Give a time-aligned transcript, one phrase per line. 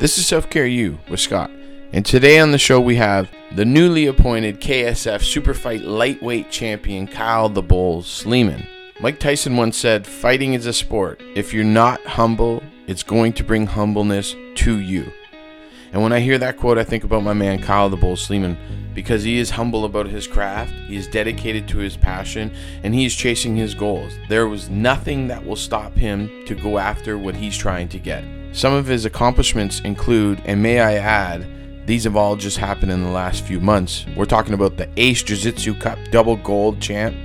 [0.00, 1.50] This is Self Care U with Scott.
[1.92, 7.50] And today on the show we have the newly appointed KSF Superfight lightweight champion Kyle
[7.50, 8.66] the Bull Sleeman.
[9.00, 11.22] Mike Tyson once said, Fighting is a sport.
[11.34, 15.12] If you're not humble, it's going to bring humbleness to you.
[15.92, 18.56] And when I hear that quote, I think about my man Kyle the Bull Sleeman
[18.94, 23.04] because he is humble about his craft, he is dedicated to his passion, and he
[23.04, 24.14] is chasing his goals.
[24.30, 28.24] There was nothing that will stop him to go after what he's trying to get.
[28.52, 31.46] Some of his accomplishments include, and may I add,
[31.86, 34.04] these have all just happened in the last few months.
[34.16, 37.16] We're talking about the Ace Jiu Jitsu Cup double gold champ.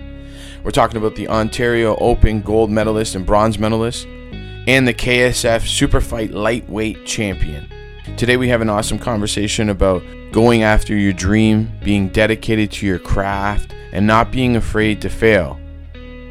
[0.64, 6.32] We're talking about the Ontario Open gold medalist and bronze medalist, and the KSF Superfight
[6.32, 7.72] lightweight champion.
[8.18, 13.00] Today, we have an awesome conversation about going after your dream, being dedicated to your
[13.00, 15.60] craft, and not being afraid to fail.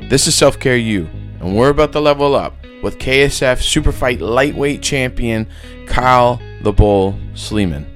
[0.09, 1.09] This is Self Care U,
[1.41, 5.49] and we're about to level up with KSF Superfight lightweight champion
[5.87, 7.94] Kyle the Bull Sleeman.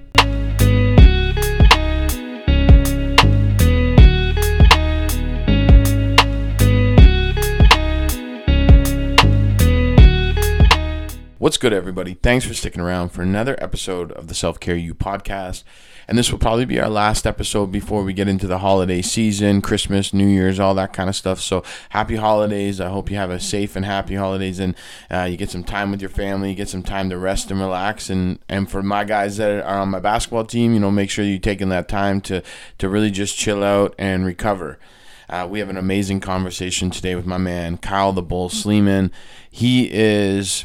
[11.40, 12.14] What's good, everybody?
[12.14, 15.62] Thanks for sticking around for another episode of the Self Care U podcast.
[16.08, 19.62] And this will probably be our last episode before we get into the holiday season,
[19.62, 21.40] Christmas, New Year's, all that kind of stuff.
[21.40, 22.80] So, happy holidays.
[22.80, 24.74] I hope you have a safe and happy holidays and
[25.12, 27.60] uh, you get some time with your family, you get some time to rest and
[27.60, 28.10] relax.
[28.10, 31.24] And, and for my guys that are on my basketball team, you know, make sure
[31.24, 32.42] you're taking that time to,
[32.78, 34.80] to really just chill out and recover.
[35.28, 39.12] Uh, we have an amazing conversation today with my man, Kyle the Bull Sleeman.
[39.48, 40.64] He is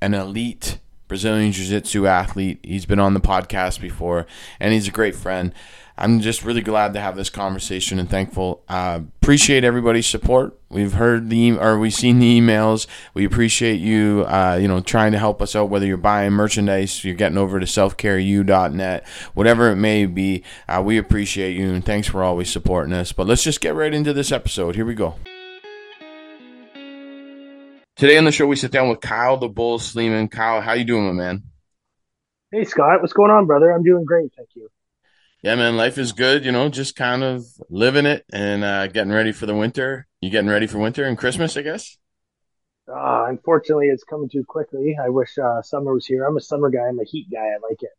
[0.00, 2.60] an elite Brazilian Jiu Jitsu athlete.
[2.62, 4.26] He's been on the podcast before,
[4.60, 5.52] and he's a great friend.
[6.00, 8.62] I'm just really glad to have this conversation and thankful.
[8.68, 10.56] Uh, appreciate everybody's support.
[10.68, 12.86] We've heard the or we've seen the emails.
[13.14, 15.70] We appreciate you, uh, you know, trying to help us out.
[15.70, 20.44] Whether you're buying merchandise, you're getting over to selfcareu.net, whatever it may be.
[20.68, 23.10] Uh, we appreciate you and thanks for always supporting us.
[23.12, 24.76] But let's just get right into this episode.
[24.76, 25.16] Here we go.
[27.98, 30.28] Today on the show, we sit down with Kyle the Bull Sleeman.
[30.28, 31.42] Kyle, how you doing, my man?
[32.52, 33.00] Hey, Scott.
[33.00, 33.72] What's going on, brother?
[33.72, 34.30] I'm doing great.
[34.36, 34.68] Thank you.
[35.42, 35.76] Yeah, man.
[35.76, 36.44] Life is good.
[36.44, 40.06] You know, just kind of living it and uh, getting ready for the winter.
[40.20, 41.98] You getting ready for winter and Christmas, I guess?
[42.86, 44.96] Uh, unfortunately, it's coming too quickly.
[44.96, 46.24] I wish uh, summer was here.
[46.24, 46.86] I'm a summer guy.
[46.88, 47.48] I'm a heat guy.
[47.48, 47.90] I like it.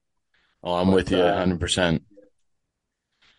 [0.63, 1.99] Oh, I'm but, with you 100%.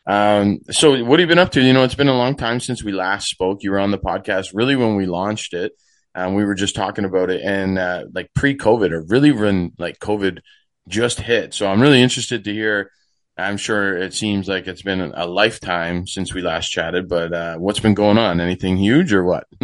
[0.07, 1.63] Uh, um, so what have you been up to?
[1.63, 3.63] You know, it's been a long time since we last spoke.
[3.63, 5.73] You were on the podcast really when we launched it.
[6.15, 9.99] Um, we were just talking about it, and uh, like pre-COVID, or really when like
[9.99, 10.41] COVID
[10.89, 11.55] just hit.
[11.55, 12.91] So I'm really interested to hear.
[13.39, 17.57] I'm sure it seems like it's been a lifetime since we last chatted, but uh,
[17.57, 18.41] what's been going on?
[18.41, 19.47] Anything huge or what?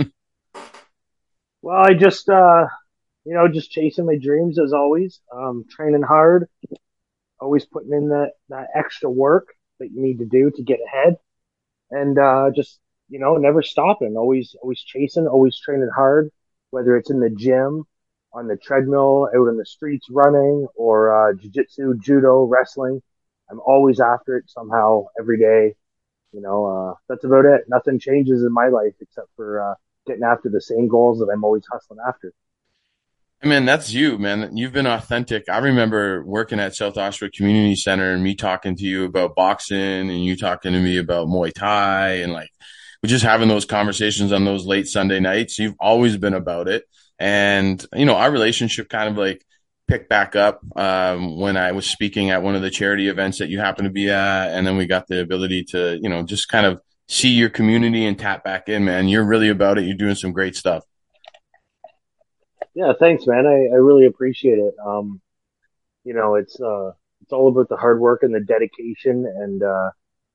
[1.62, 2.66] well, I just, uh,
[3.24, 6.48] you know, just chasing my dreams as always, um, training hard,
[7.38, 11.16] always putting in that, that extra work that you need to do to get ahead,
[11.90, 12.78] and uh, just
[13.08, 16.30] you know, never stopping, always always chasing, always training hard,
[16.70, 17.84] whether it's in the gym,
[18.32, 23.00] on the treadmill, out in the streets running, or uh, jiu-jitsu, judo, wrestling.
[23.50, 25.74] I'm always after it somehow every day.
[26.32, 27.62] You know, uh, that's about it.
[27.68, 29.74] Nothing changes in my life except for uh,
[30.06, 32.32] getting after the same goals that I'm always hustling after.
[33.42, 34.56] I mean, that's you, man.
[34.56, 35.48] You've been authentic.
[35.48, 39.78] I remember working at South Oshawa Community Center and me talking to you about boxing
[40.10, 42.50] and you talking to me about Muay Thai and like
[43.04, 45.58] just having those conversations on those late Sunday nights.
[45.58, 46.84] You've always been about it.
[47.18, 49.44] And, you know, our relationship kind of like
[49.88, 53.48] picked back up um, when I was speaking at one of the charity events that
[53.48, 54.48] you happen to be at.
[54.48, 58.04] And then we got the ability to, you know, just kind of see your community
[58.04, 59.08] and tap back in, man.
[59.08, 59.84] You're really about it.
[59.84, 60.84] You're doing some great stuff.
[62.74, 63.46] Yeah, thanks, man.
[63.46, 64.74] I, I really appreciate it.
[64.84, 65.20] Um,
[66.04, 66.92] you know, it's uh,
[67.22, 69.90] it's all about the hard work and the dedication, and uh,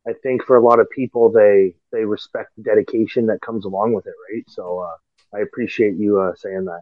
[0.07, 3.93] I think for a lot of people, they they respect the dedication that comes along
[3.93, 4.43] with it, right?
[4.47, 6.81] So uh, I appreciate you uh, saying that.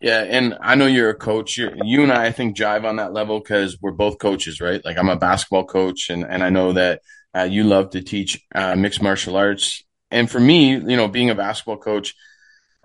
[0.00, 1.56] Yeah, and I know you're a coach.
[1.56, 4.84] You're, you and I, I think, jive on that level because we're both coaches, right?
[4.84, 7.02] Like I'm a basketball coach, and and I know that
[7.34, 9.84] uh, you love to teach uh, mixed martial arts.
[10.10, 12.14] And for me, you know, being a basketball coach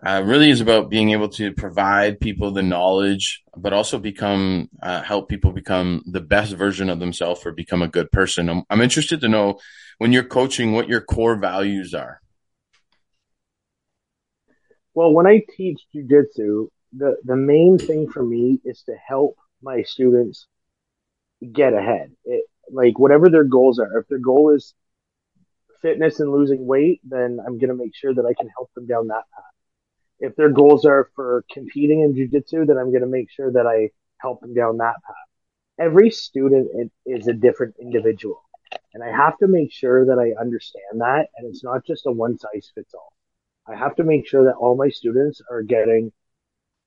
[0.05, 5.01] uh, really is about being able to provide people the knowledge, but also become uh,
[5.01, 8.49] help people become the best version of themselves or become a good person.
[8.49, 9.59] I'm, I'm interested to know
[9.97, 12.21] when you're coaching what your core values are.
[14.93, 19.83] Well, when I teach jujitsu, the the main thing for me is to help my
[19.83, 20.47] students
[21.51, 22.11] get ahead.
[22.25, 23.99] It, like whatever their goals are.
[23.99, 24.73] If their goal is
[25.81, 28.87] fitness and losing weight, then I'm going to make sure that I can help them
[28.87, 29.48] down that path
[30.19, 33.65] if their goals are for competing in jujitsu, then I'm going to make sure that
[33.65, 35.15] I help them down that path.
[35.79, 38.43] every student is a different individual.
[38.93, 41.27] And I have to make sure that I understand that.
[41.37, 43.13] And it's not just a one size fits all.
[43.67, 46.11] I have to make sure that all my students are getting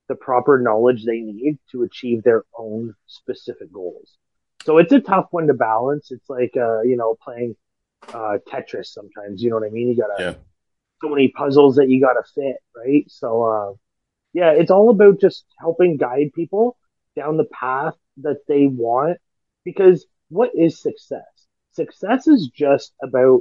[0.08, 4.16] the proper knowledge they need to achieve their own specific goals.
[4.64, 6.10] So it's a tough one to balance.
[6.10, 7.56] It's like, uh, you know, playing
[8.12, 9.42] uh, Tetris sometimes.
[9.42, 9.88] You know what I mean?
[9.88, 10.34] You gotta yeah.
[11.02, 13.04] So many puzzles that you gotta fit, right?
[13.08, 13.72] So, uh,
[14.32, 16.76] yeah, it's all about just helping guide people
[17.16, 19.18] down the path that they want.
[19.64, 21.22] Because what is success?
[21.72, 23.40] Success is just about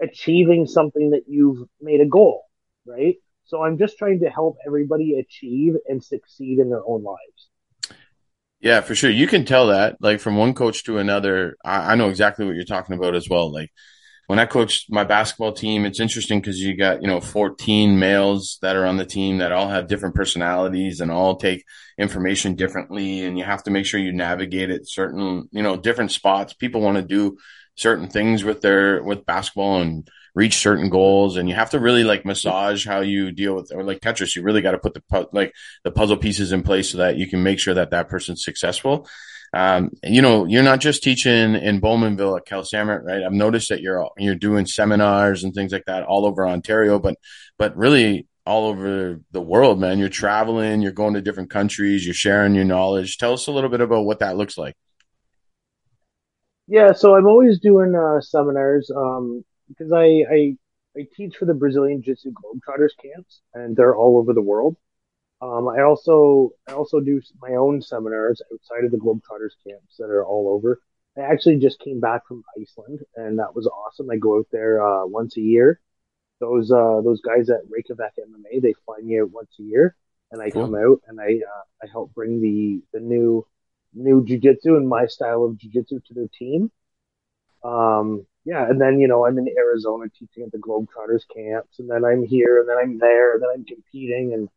[0.00, 2.44] achieving something that you've made a goal,
[2.86, 3.16] right?
[3.44, 7.98] So I'm just trying to help everybody achieve and succeed in their own lives.
[8.60, 9.10] Yeah, for sure.
[9.10, 11.56] You can tell that, like from one coach to another.
[11.64, 13.52] I, I know exactly what you're talking about as well.
[13.52, 13.70] Like
[14.32, 18.56] when I coached my basketball team, it's interesting because you got, you know, 14 males
[18.62, 21.66] that are on the team that all have different personalities and all take
[21.98, 23.26] information differently.
[23.26, 26.54] And you have to make sure you navigate it certain, you know, different spots.
[26.54, 27.36] People want to do
[27.74, 32.04] certain things with their, with basketball and, reach certain goals and you have to really
[32.04, 35.28] like massage how you deal with or like tetris you really got to put the
[35.30, 35.52] like
[35.84, 39.06] the puzzle pieces in place so that you can make sure that that person's successful
[39.54, 43.68] um, you know you're not just teaching in bowmanville at cal Sammet, right i've noticed
[43.68, 47.16] that you're you're doing seminars and things like that all over ontario but
[47.58, 52.14] but really all over the world man you're traveling you're going to different countries you're
[52.14, 54.74] sharing your knowledge tell us a little bit about what that looks like
[56.68, 58.90] yeah, so I'm always doing uh, seminars.
[58.96, 60.56] Um, because I, I
[60.96, 64.76] I teach for the Brazilian Jiu-Jitsu Globetrotters camps, and they're all over the world.
[65.42, 70.08] Um, I also I also do my own seminars outside of the Globetrotters camps that
[70.08, 70.80] are all over.
[71.18, 74.08] I actually just came back from Iceland, and that was awesome.
[74.08, 75.80] I go out there uh, once a year.
[76.38, 79.96] Those uh, those guys at Reykjavik MMA, they fly me out once a year,
[80.30, 80.62] and I cool.
[80.62, 83.44] come out and I uh, I help bring the the new
[83.94, 86.70] new jujitsu and my style of jujitsu to their team.
[87.64, 91.90] Um, yeah, and then you know I'm in Arizona teaching at the Globetrotters camps, and
[91.90, 94.48] then I'm here, and then I'm there, and then I'm competing, and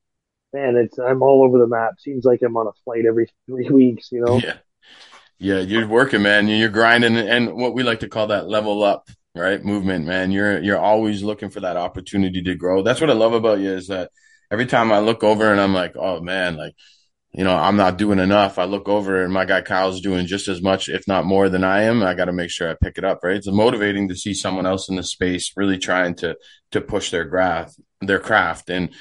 [0.56, 2.00] man, it's I'm all over the map.
[2.00, 4.42] Seems like I'm on a flight every three weeks, you know.
[5.38, 6.48] Yeah, yeah, you're working, man.
[6.48, 9.64] You're grinding, and what we like to call that level up, right?
[9.64, 10.32] Movement, man.
[10.32, 12.84] You're you're always looking for that opportunity to grow.
[12.84, 14.12] That's what I love about you is that
[14.50, 16.76] every time I look over and I'm like, oh man, like
[17.34, 18.58] you know, I'm not doing enough.
[18.58, 21.66] I look over and my guy Kyle's doing just as much, if not more than
[21.66, 22.02] I am.
[22.02, 23.36] I got to make sure I pick it up, right?
[23.36, 26.38] It's motivating to see someone else in the space really trying to,
[26.72, 28.70] to push their graph, their craft.
[28.70, 28.92] And,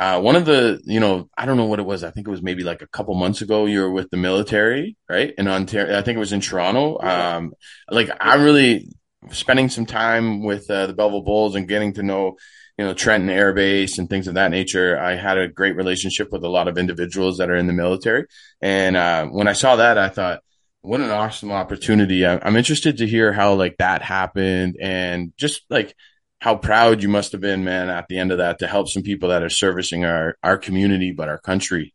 [0.00, 2.02] uh, one of the, you know, I don't know what it was.
[2.02, 3.66] I think it was maybe like a couple months ago.
[3.66, 5.34] You were with the military, right?
[5.36, 5.98] In Ontario.
[5.98, 6.98] I think it was in Toronto.
[7.00, 7.52] Um,
[7.90, 8.88] like I'm really
[9.30, 12.36] spending some time with uh, the Belleville Bulls and getting to know
[12.78, 14.98] you know, Trenton Air Base and things of that nature.
[14.98, 18.24] I had a great relationship with a lot of individuals that are in the military.
[18.62, 20.40] And uh, when I saw that, I thought,
[20.80, 22.24] what an awesome opportunity.
[22.26, 25.94] I'm interested to hear how like that happened and just like
[26.40, 29.02] how proud you must have been, man, at the end of that to help some
[29.02, 31.94] people that are servicing our, our community, but our country.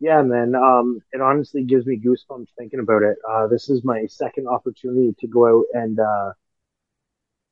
[0.00, 0.54] Yeah, man.
[0.54, 3.16] Um, it honestly gives me goosebumps thinking about it.
[3.28, 6.32] Uh, this is my second opportunity to go out and, uh,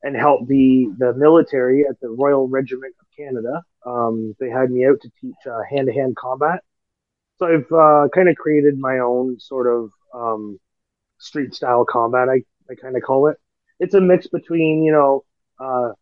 [0.02, 3.62] and help the the military at the Royal Regiment of Canada.
[3.86, 5.34] Um, they had me out to teach
[5.70, 6.60] hand to hand combat.
[7.38, 10.58] So I've uh, kind of created my own sort of um,
[11.18, 12.28] street style combat.
[12.28, 13.38] I, I kind of call it.
[13.82, 15.24] It's a mix between you know
[15.58, 15.92] uh,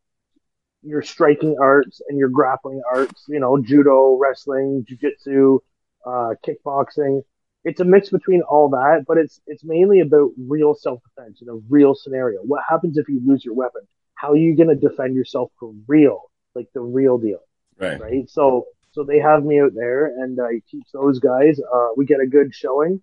[0.82, 3.24] your striking arts and your grappling arts.
[3.28, 5.58] You know, judo, wrestling, jujitsu,
[6.06, 7.22] uh, kickboxing
[7.64, 11.48] it's a mix between all that, but it's it's mainly about real self defense in
[11.48, 12.40] a real scenario.
[12.40, 13.82] What happens if you lose your weapon?
[14.14, 17.40] How are you going to defend yourself for real, like the real deal?
[17.78, 18.00] Right.
[18.00, 18.30] Right.
[18.30, 21.60] So so they have me out there, and I teach those guys.
[21.60, 23.02] Uh, we get a good showing.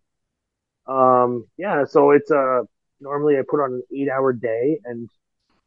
[0.87, 1.85] Um, yeah.
[1.85, 2.63] So it's uh
[2.99, 5.09] normally I put on an eight hour day, and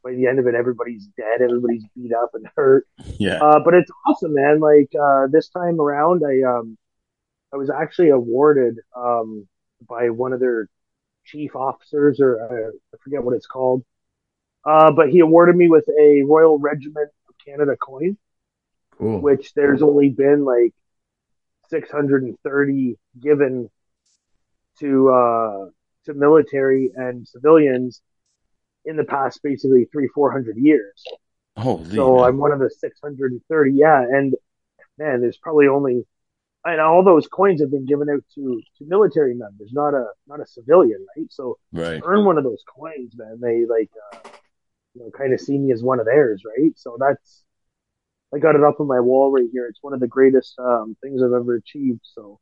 [0.03, 2.87] by the end of it, everybody's dead, everybody's beat up and hurt.
[3.17, 3.39] Yeah.
[3.41, 4.59] Uh, but it's awesome, man.
[4.59, 6.77] Like uh, this time around, I um
[7.53, 9.47] I was actually awarded um,
[9.87, 10.69] by one of their
[11.25, 13.83] chief officers, or uh, I forget what it's called.
[14.65, 18.17] Uh, but he awarded me with a Royal Regiment of Canada coin,
[18.97, 19.19] cool.
[19.19, 20.73] which there's only been like
[21.69, 23.69] 630 given
[24.79, 25.65] to uh,
[26.05, 28.01] to military and civilians
[28.85, 31.03] in the past basically three four hundred years.
[31.57, 32.25] Oh, so man.
[32.25, 33.71] I'm one of the 630.
[33.73, 34.33] Yeah, and
[34.97, 36.05] man, there's probably only
[36.63, 40.39] and all those coins have been given out to to military members, not a not
[40.39, 41.27] a civilian, right?
[41.31, 42.01] So right.
[42.05, 43.39] earn one of those coins, man.
[43.41, 44.29] They like uh,
[44.93, 46.71] you know kind of see me as one of theirs, right?
[46.75, 47.43] So that's
[48.33, 49.67] I got it up on my wall right here.
[49.67, 52.01] It's one of the greatest um, things I've ever achieved.
[52.03, 52.39] So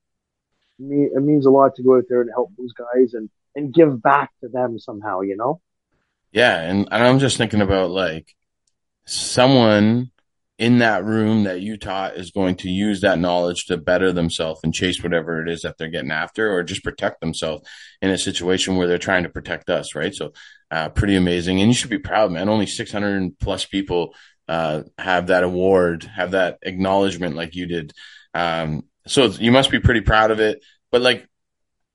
[0.79, 4.01] it means a lot to go out there and help those guys and and give
[4.01, 5.61] back to them somehow, you know?
[6.31, 8.35] Yeah, and, I'm just thinking about like
[9.05, 10.11] someone
[10.59, 14.59] in that room that you taught is going to use that knowledge to better themselves
[14.63, 17.67] and chase whatever it is that they're getting after or just protect themselves
[18.01, 20.13] in a situation where they're trying to protect us, right?
[20.13, 20.33] So,
[20.69, 21.61] uh, pretty amazing.
[21.61, 22.49] And you should be proud, man.
[22.49, 24.13] Only 600 plus people,
[24.49, 27.93] uh, have that award, have that acknowledgement like you did.
[28.33, 30.61] Um, so you must be pretty proud of it.
[30.91, 31.28] But like,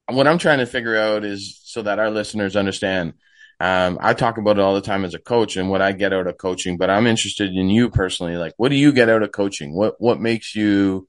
[0.09, 3.15] what I'm trying to figure out is so that our listeners understand.
[3.61, 6.13] Um, I talk about it all the time as a coach and what I get
[6.13, 8.37] out of coaching, but I'm interested in you personally.
[8.37, 9.75] Like, what do you get out of coaching?
[9.75, 11.07] What what makes you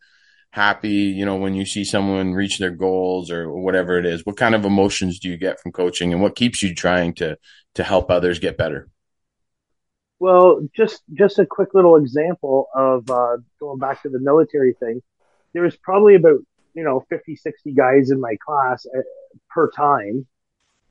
[0.51, 0.89] happy?
[0.89, 4.25] You know, when you see someone reach their goals or whatever it is.
[4.25, 7.37] What kind of emotions do you get from coaching, and what keeps you trying to
[7.75, 8.89] to help others get better?
[10.19, 15.01] Well, just just a quick little example of uh, going back to the military thing.
[15.53, 16.39] There was probably about
[16.75, 19.01] you know 50 60 guys in my class uh,
[19.49, 20.27] per time.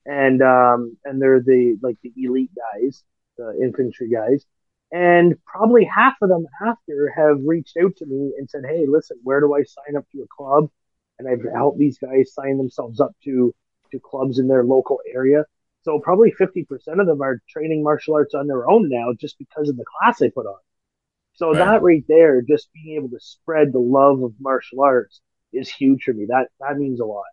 [0.06, 3.04] And um and they're the like the elite guys
[3.38, 4.44] the infantry guys.
[4.92, 9.18] And probably half of them after have reached out to me and said hey listen
[9.22, 10.70] where do i sign up to a club?
[11.18, 13.54] And i've helped these guys sign themselves up to
[13.92, 15.44] to clubs in their local area.
[15.82, 16.66] So probably 50%
[16.98, 20.22] of them are training martial arts on their own now just because of the class
[20.22, 20.58] i put on.
[21.34, 21.58] So right.
[21.58, 25.20] that right there just being able to spread the love of martial arts
[25.54, 26.26] is huge for me.
[26.28, 27.24] That that means a lot.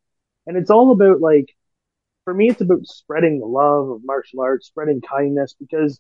[0.47, 1.55] And it's all about like
[2.25, 5.99] for me it's about spreading the love of martial arts, spreading kindness because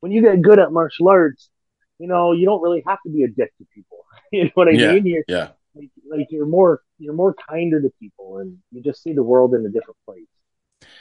[0.00, 1.50] when you get good at martial arts,
[1.98, 3.98] you know, you don't really have to be a dick to people.
[4.32, 5.06] you know what I yeah, mean?
[5.06, 5.48] You're, yeah.
[5.74, 9.54] Like, like you're more you're more kinder to people and you just see the world
[9.54, 10.26] in a different place.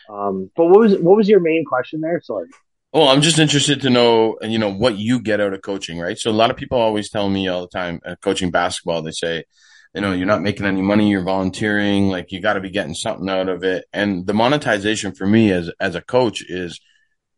[0.09, 2.21] Um, but what was what was your main question there?
[2.21, 2.47] Sorry.
[2.91, 6.17] Well, I'm just interested to know, you know, what you get out of coaching, right?
[6.17, 9.11] So a lot of people always tell me all the time, uh, coaching basketball, they
[9.11, 9.43] say,
[9.93, 12.93] you know, you're not making any money, you're volunteering, like you got to be getting
[12.93, 13.85] something out of it.
[13.91, 16.79] And the monetization for me as, as a coach is,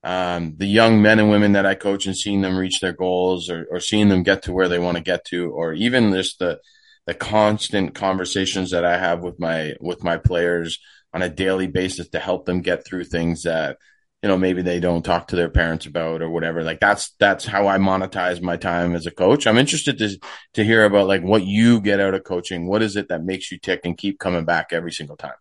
[0.04, 3.50] um, the young men and women that I coach and seeing them reach their goals
[3.50, 6.40] or, or seeing them get to where they want to get to, or even just
[6.40, 6.60] the,
[7.06, 10.80] the constant conversations that I have with my, with my players
[11.14, 13.78] on a daily basis to help them get through things that,
[14.22, 16.64] you know maybe they don't talk to their parents about or whatever.
[16.64, 19.48] Like that's that's how i monetize my time as a coach.
[19.48, 20.20] I'm interested to
[20.54, 22.68] to hear about like what you get out of coaching.
[22.68, 25.34] What is it that makes you tick and keep coming back every single time?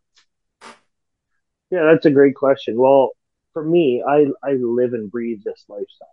[1.71, 2.79] Yeah that's a great question.
[2.79, 3.11] Well
[3.53, 6.09] for me i i live and breathe this lifestyle.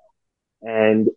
[0.62, 1.08] And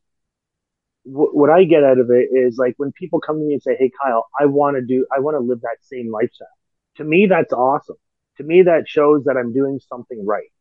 [1.04, 3.74] what i get out of it is like when people come to me and say
[3.76, 6.46] hey kyle i want to do i want to live that same lifestyle.
[6.96, 7.96] To me that's awesome.
[8.36, 10.52] To me that shows that i'm doing something right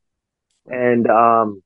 [0.70, 1.64] and um,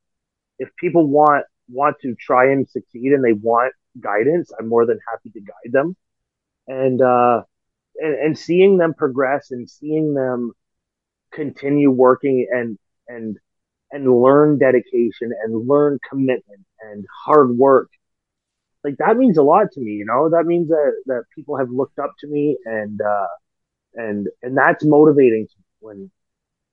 [0.59, 4.99] if people want want to try and succeed and they want guidance, I'm more than
[5.09, 5.95] happy to guide them.
[6.67, 7.43] And uh,
[7.97, 10.51] and, and seeing them progress and seeing them
[11.31, 13.37] continue working and and
[13.91, 17.89] and learn dedication and learn commitment and hard work
[18.83, 21.69] like that means a lot to me you know that means that that people have
[21.69, 23.27] looked up to me and uh
[23.95, 25.47] and and that's motivating
[25.79, 26.09] when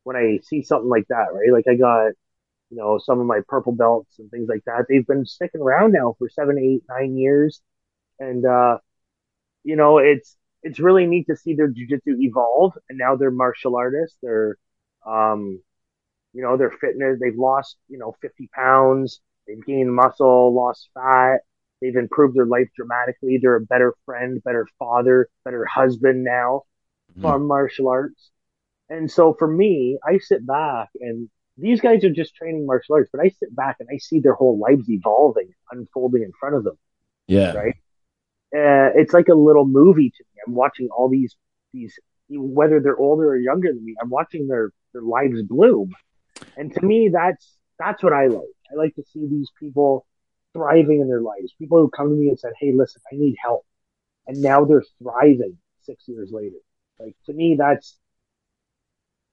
[0.04, 1.52] when I see something like that, right?
[1.52, 2.12] Like I got,
[2.70, 4.86] you know, some of my purple belts and things like that.
[4.88, 7.60] They've been sticking around now for seven, eight, nine years.
[8.18, 8.78] And, uh,
[9.64, 12.74] you know, it's, it's really neat to see their jujitsu evolve.
[12.88, 14.16] And now they're martial artists.
[14.22, 14.56] They're,
[15.06, 15.60] um,
[16.32, 19.20] you know, their fitness, they've lost, you know, 50 pounds.
[19.46, 21.38] They've gained muscle, lost fat.
[21.80, 23.38] They've improved their life dramatically.
[23.40, 26.62] They're a better friend, better father, better husband now
[27.10, 27.22] mm-hmm.
[27.22, 28.30] from martial arts.
[28.90, 33.08] And so for me, I sit back and these guys are just training martial arts,
[33.12, 36.64] but I sit back and I see their whole lives evolving, unfolding in front of
[36.64, 36.76] them.
[37.28, 37.52] Yeah.
[37.52, 37.74] Right.
[38.52, 40.42] Uh, it's like a little movie to me.
[40.46, 41.36] I'm watching all these,
[41.72, 41.96] these,
[42.28, 45.92] whether they're older or younger than me, I'm watching their, their lives bloom.
[46.56, 48.42] And to me, that's, that's what I like.
[48.72, 50.04] I like to see these people
[50.52, 51.54] thriving in their lives.
[51.58, 53.64] People who come to me and said, Hey, listen, I need help.
[54.26, 56.56] And now they're thriving six years later.
[56.98, 57.96] Like to me, that's,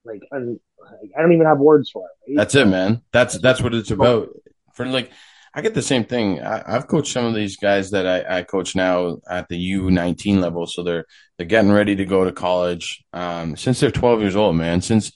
[0.08, 2.32] like, I don't even have words for it.
[2.32, 2.38] Right?
[2.38, 3.02] That's it, man.
[3.12, 4.30] That's that's what it's about.
[4.74, 5.12] For like,
[5.54, 6.42] I get the same thing.
[6.42, 9.90] I, have coached some of these guys that I, I, coach now at the U
[9.90, 11.06] nineteen level, so they're
[11.38, 13.04] they're getting ready to go to college.
[13.14, 14.82] Um, since they're twelve years old, man.
[14.82, 15.12] Since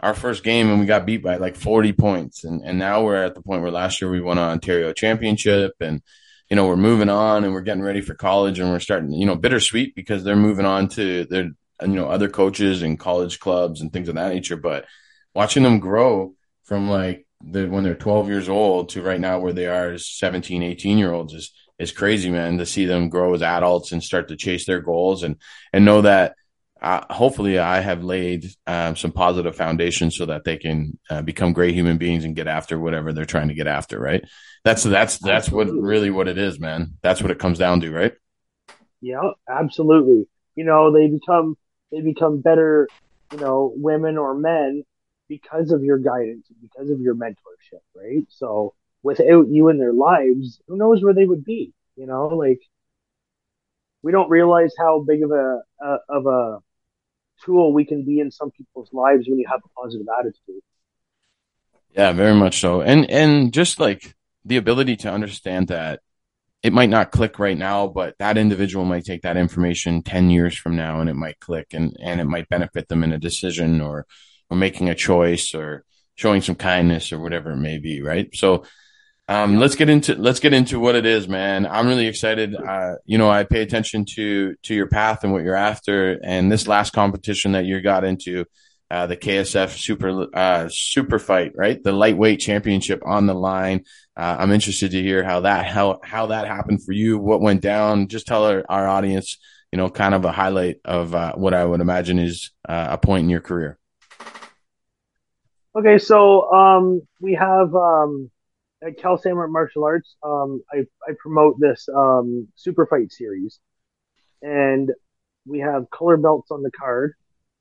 [0.00, 3.24] our first game and we got beat by like forty points, and and now we're
[3.24, 6.02] at the point where last year we won an Ontario championship, and
[6.50, 9.26] you know we're moving on and we're getting ready for college, and we're starting, you
[9.26, 11.50] know, bittersweet because they're moving on to their
[11.82, 14.86] you know other coaches and college clubs and things of that nature but
[15.34, 19.52] watching them grow from like the, when they're 12 years old to right now where
[19.52, 23.34] they are as 17 18 year olds is is crazy man to see them grow
[23.34, 25.36] as adults and start to chase their goals and
[25.72, 26.34] and know that
[26.80, 31.52] uh, hopefully I have laid um, some positive foundations so that they can uh, become
[31.52, 33.98] great human beings and get after whatever they're trying to get after.
[33.98, 34.24] Right.
[34.64, 35.74] That's that's that's absolutely.
[35.74, 36.94] what really what it is, man.
[37.02, 38.12] That's what it comes down to, right?
[39.00, 40.28] Yeah, absolutely.
[40.54, 41.56] You know, they become
[41.90, 42.88] they become better,
[43.32, 44.84] you know, women or men
[45.28, 48.26] because of your guidance, because of your mentorship, right?
[48.28, 51.72] So without you in their lives, who knows where they would be?
[51.96, 52.60] You know, like
[54.02, 56.58] we don't realize how big of a, a of a
[57.44, 60.62] tool we can be in some people's lives when you have a positive attitude.
[61.90, 62.80] Yeah, very much so.
[62.80, 64.14] And and just like
[64.44, 66.00] the ability to understand that
[66.62, 70.56] it might not click right now, but that individual might take that information 10 years
[70.56, 73.80] from now and it might click and, and it might benefit them in a decision
[73.80, 74.06] or,
[74.50, 75.84] or making a choice or
[76.16, 78.02] showing some kindness or whatever it may be.
[78.02, 78.34] Right.
[78.34, 78.64] So,
[79.30, 81.66] um, let's get into, let's get into what it is, man.
[81.66, 82.56] I'm really excited.
[82.56, 86.18] Uh, you know, I pay attention to, to your path and what you're after.
[86.24, 88.46] And this last competition that you got into,
[88.90, 91.82] uh, the KSF super, uh, super fight, right?
[91.82, 93.84] The lightweight championship on the line.
[94.16, 97.60] Uh, I'm interested to hear how that, how, how that happened for you, what went
[97.60, 98.08] down.
[98.08, 99.38] Just tell our, our audience,
[99.72, 102.98] you know, kind of a highlight of, uh, what I would imagine is uh, a
[102.98, 103.78] point in your career.
[105.76, 105.98] Okay.
[105.98, 108.30] So, um, we have, um,
[108.82, 113.60] at Cal Sandwich Martial Arts, um, I, I promote this, um, super fight series
[114.42, 114.92] and
[115.46, 117.14] we have color belts on the card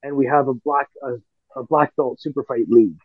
[0.04, 3.00] and we have a black a, a black belt super fight league.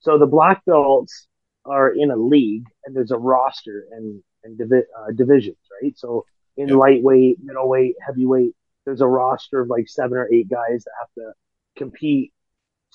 [0.00, 1.26] So the black belts
[1.64, 5.96] are in a league, and there's a roster and and divi- uh, divisions, right?
[5.98, 6.24] So
[6.56, 6.76] in yep.
[6.76, 8.54] lightweight, middleweight, heavyweight,
[8.84, 11.32] there's a roster of like seven or eight guys that have to
[11.76, 12.32] compete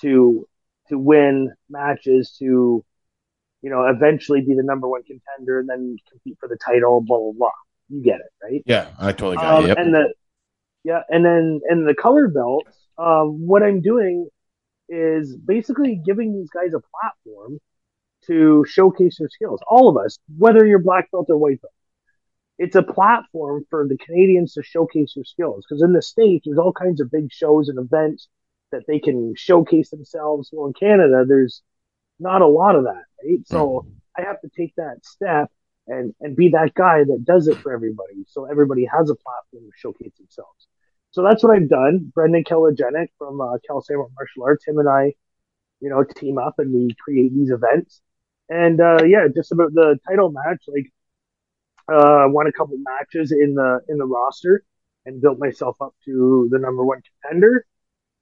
[0.02, 0.48] to
[0.90, 2.84] to win matches to
[3.62, 7.18] you know eventually be the number one contender and then compete for the title blah
[7.18, 7.52] blah blah
[7.90, 9.78] you get it right yeah i totally got um, it yep.
[9.78, 10.14] and the
[10.84, 14.28] yeah and then and the color belts um, what I'm doing
[14.90, 17.60] is basically giving these guys a platform
[18.28, 19.60] to showcase their skills.
[19.68, 21.74] All of us, whether you're black belt or white belt,
[22.58, 25.66] it's a platform for the Canadians to showcase their skills.
[25.68, 28.28] Because in the States, there's all kinds of big shows and events
[28.72, 30.50] that they can showcase themselves.
[30.54, 31.62] Well, in Canada, there's
[32.20, 33.40] not a lot of that, right?
[33.46, 33.86] So
[34.18, 35.52] I have to take that step
[35.88, 38.26] and, and be that guy that does it for everybody.
[38.28, 40.68] So everybody has a platform to showcase themselves
[41.14, 42.12] so that's what I've done.
[42.16, 45.14] Brendan Kelogenic from uh, Cal Sandwich Martial Arts, him and I,
[45.80, 48.02] you know, team up and we create these events.
[48.50, 50.92] And uh, yeah, just about the title match, like
[51.88, 54.64] uh, won a couple matches in the in the roster
[55.06, 57.64] and built myself up to the number one contender.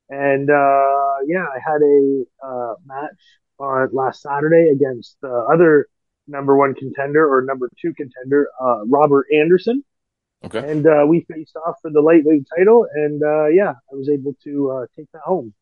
[0.09, 3.21] And uh, yeah, I had a uh, match
[3.57, 5.87] on last Saturday against the other
[6.27, 9.85] number one contender or number two contender, uh, Robert Anderson.
[10.43, 10.71] Okay.
[10.71, 14.35] And uh, we faced off for the lightweight title, and uh, yeah, I was able
[14.43, 15.53] to uh, take that home.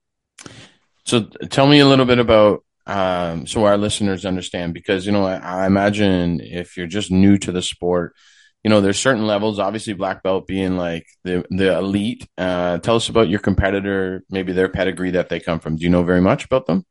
[1.06, 5.26] So, tell me a little bit about um, so our listeners understand, because you know,
[5.26, 8.16] I, I, imagine if you're just new to the sport,
[8.64, 9.60] you know, there's certain levels.
[9.60, 12.28] Obviously, black belt being like the the elite.
[12.38, 15.76] Uh, tell us about your competitor, maybe their pedigree that they come from.
[15.76, 16.84] Do you know very much about them?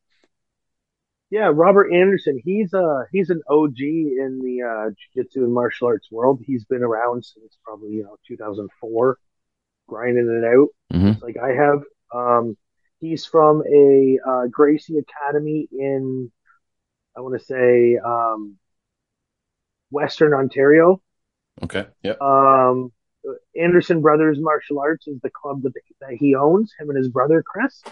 [1.31, 2.41] Yeah, Robert Anderson.
[2.43, 6.41] He's uh he's an OG in the uh, jiu-jitsu and martial arts world.
[6.45, 9.19] He's been around since probably you know 2004,
[9.87, 11.23] grinding it out mm-hmm.
[11.23, 11.83] like I have.
[12.15, 12.57] Um,
[13.01, 16.33] he's from a uh, Gracie Academy in
[17.15, 18.57] I want to say um,
[19.91, 21.03] Western Ontario.
[21.63, 21.87] Okay.
[22.03, 22.15] Yeah.
[22.21, 22.93] Um,
[23.61, 26.73] Anderson Brothers Martial Arts is the club that, that he owns.
[26.79, 27.83] Him and his brother Chris.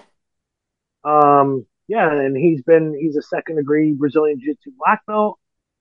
[1.05, 5.39] Um, yeah, and he's been he's a second degree Brazilian Jiu Jitsu black belt,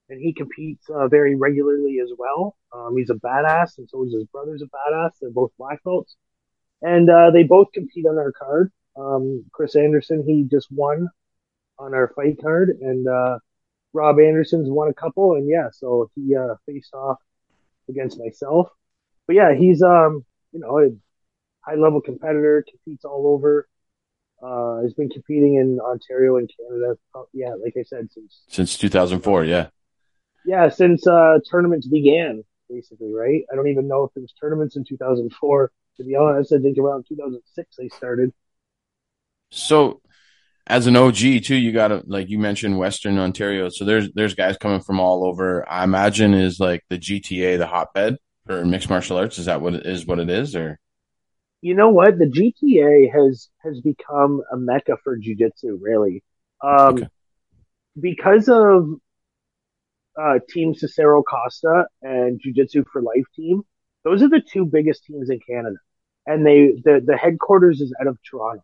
[0.10, 2.56] and he competes uh, very regularly as well.
[2.74, 5.12] Um, he's a badass, and so is his brother's a badass.
[5.20, 6.16] They're both black belts,
[6.82, 8.72] and uh, they both compete on our card.
[8.98, 11.10] Um, Chris Anderson, he just won
[11.80, 13.40] on our fight card, and uh,
[13.94, 17.18] Rob Anderson's won a couple, and yeah, so he uh, faced off
[17.90, 18.70] against myself.
[19.28, 20.90] But yeah, he's um, you know, a
[21.62, 23.68] high level competitor, competes all over.
[24.46, 26.98] Uh, has been competing in Ontario and Canada.
[27.34, 29.46] Yeah, like I said, since since 2004.
[29.46, 29.68] Yeah,
[30.46, 33.42] yeah, since uh, tournaments began, basically, right?
[33.52, 35.72] I don't even know if it was tournaments in 2004.
[35.98, 38.34] To be honest, I think around 2006 they started.
[39.50, 40.02] So,
[40.68, 43.70] as an OG too, you got to like you mentioned Western Ontario.
[43.70, 45.68] So there's there's guys coming from all over.
[45.68, 49.40] I imagine is like the GTA the hotbed for mixed martial arts.
[49.40, 50.06] Is that what it is?
[50.06, 50.78] What it is, or
[51.62, 52.18] you know what?
[52.18, 56.24] The GTA has has become a mecca for jujitsu, really,
[56.62, 57.08] um, okay.
[58.00, 58.90] because of
[60.22, 63.64] uh, Team Cicero Costa and Jiu Jitsu for Life team.
[64.04, 65.78] Those are the two biggest teams in Canada.
[66.26, 68.64] and they the the headquarters is out of Toronto.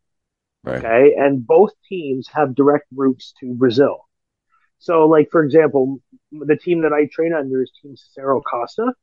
[0.64, 0.78] Right.
[0.78, 4.08] Okay, and both teams have direct routes to Brazil.
[4.78, 6.00] So, like for example,
[6.32, 8.94] the team that I train under is Team Cicero Costa,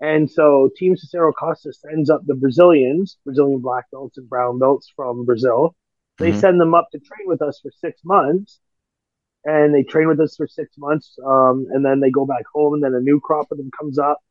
[0.00, 4.92] and so Team Cicero Costa sends up the Brazilians, Brazilian black belts and brown belts
[4.94, 5.74] from Brazil.
[6.18, 6.40] They Mhm.
[6.40, 8.60] send them up to train with us for six months,
[9.44, 12.74] and they train with us for six months, um, and then they go back home,
[12.74, 14.22] and then a new crop of them comes up.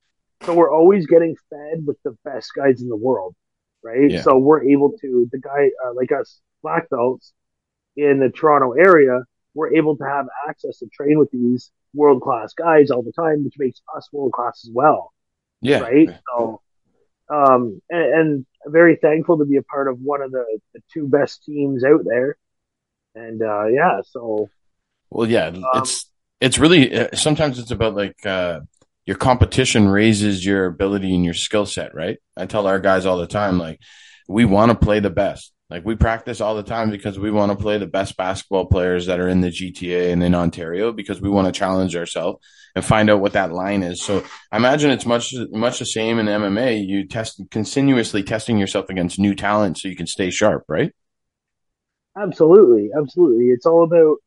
[0.42, 3.36] So we're always getting fed with the best guys in the world,
[3.84, 4.12] right?
[4.12, 4.22] Yeah.
[4.22, 7.34] So we're able to the guy uh, like us black belts
[7.96, 9.24] in the Toronto area,
[9.56, 13.44] we're able to have access to train with these world class guys all the time,
[13.44, 15.14] which makes us world class as well
[15.66, 15.80] Yeah.
[15.80, 16.10] right?
[16.30, 16.62] So,
[17.30, 21.08] um, and, and very thankful to be a part of one of the, the two
[21.08, 22.38] best teams out there.
[23.16, 24.50] And uh, yeah, so
[25.10, 26.10] Well, yeah, it's
[26.42, 28.62] it's really uh, sometimes it's about like uh,
[29.06, 32.18] your competition raises your ability and your skill set, right?
[32.36, 33.80] I tell our guys all the time, like
[34.28, 35.54] we want to play the best.
[35.70, 39.08] Like we practice all the time because we want to play the best basketball players
[39.08, 42.84] that are in the GTA and in Ontario because we want to challenge ourselves and
[42.84, 44.02] find out what that line is.
[44.02, 46.86] So I imagine it's much much the same in MMA.
[46.86, 50.92] You test continuously testing yourself against new talent so you can stay sharp, right?
[52.18, 54.18] absolutely, absolutely, it's all about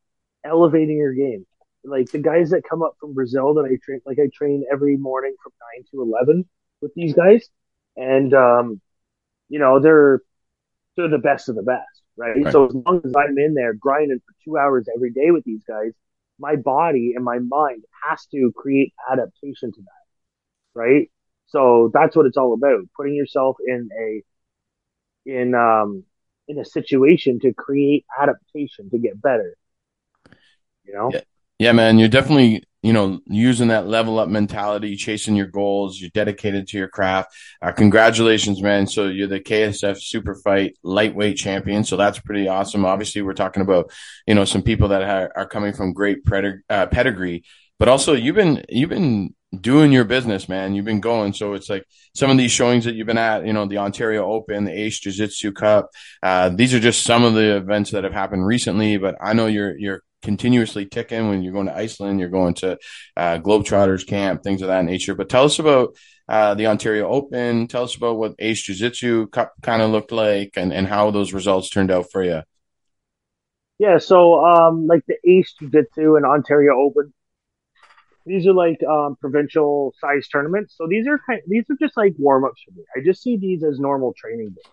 [0.44, 1.46] elevating your game.
[1.84, 4.96] Like the guys that come up from Brazil that I train, like I train every
[4.96, 6.48] morning from nine to eleven
[6.80, 7.48] with these guys,
[7.96, 8.80] and um,
[9.48, 10.20] you know they're
[10.96, 12.44] they're the best of the best, right?
[12.44, 12.52] Right.
[12.52, 15.62] So as long as I'm in there grinding for two hours every day with these
[15.66, 15.92] guys,
[16.38, 21.10] my body and my mind has to create adaptation to that, right?
[21.46, 24.22] So that's what it's all about: putting yourself in a
[25.26, 26.04] in um
[26.46, 29.56] in a situation to create adaptation to get better.
[30.84, 31.20] You know, Yeah.
[31.58, 36.00] Yeah, man, you're definitely, you know, using that level up mentality, chasing your goals.
[36.00, 37.34] You're dedicated to your craft.
[37.60, 38.86] Uh, congratulations, man.
[38.86, 41.82] So you're the KSF Super Fight lightweight champion.
[41.84, 42.84] So that's pretty awesome.
[42.84, 43.90] Obviously, we're talking about,
[44.26, 46.18] you know, some people that ha- are coming from great
[46.70, 47.42] uh, pedigree,
[47.78, 50.74] but also you've been, you've been doing your business, man.
[50.74, 51.32] You've been going.
[51.32, 54.24] So it's like some of these showings that you've been at, you know, the Ontario
[54.24, 55.90] Open, the Ace Jiu Jitsu Cup.
[56.22, 59.46] Uh, these are just some of the events that have happened recently, but I know
[59.46, 62.78] you're, you're, continuously ticking when you're going to Iceland, you're going to
[63.16, 65.14] uh, Globetrotters camp, things of that nature.
[65.14, 65.96] But tell us about
[66.28, 67.68] uh, the Ontario Open.
[67.68, 71.32] Tell us about what Ace Jiu Jitsu kind of looked like and, and how those
[71.32, 72.42] results turned out for you.
[73.78, 73.98] yeah.
[73.98, 77.12] So um, like the Ace Jiu Jitsu and Ontario Open,
[78.26, 80.74] these are like um provincial size tournaments.
[80.76, 82.84] So these are kind, these are just like warm ups for me.
[82.94, 84.72] I just see these as normal training days.